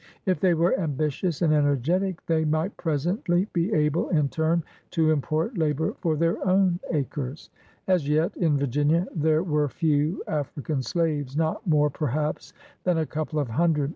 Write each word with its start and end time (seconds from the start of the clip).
If 0.25 0.39
they 0.39 0.55
were 0.55 0.75
ambitious 0.79 1.43
and 1.43 1.53
ener 1.53 1.79
getic 1.79 2.17
they 2.25 2.43
might 2.43 2.75
presently 2.75 3.47
be 3.53 3.71
able, 3.71 4.09
in 4.09 4.29
turn, 4.29 4.63
to 4.89 5.11
im 5.11 5.21
port 5.21 5.59
labor 5.59 5.93
for 5.99 6.15
their 6.17 6.43
own 6.43 6.79
acres. 6.89 7.51
As 7.87 8.09
yet, 8.09 8.35
in 8.35 8.57
Virginia, 8.57 9.05
there 9.15 9.43
were 9.43 9.69
few 9.69 10.23
African 10.27 10.81
slaves— 10.81 11.37
not 11.37 11.67
more 11.67 11.91
perhaps 11.91 12.51
than 12.83 12.97
a 12.97 13.05
couple 13.05 13.37
of 13.39 13.49
hundred. 13.49 13.89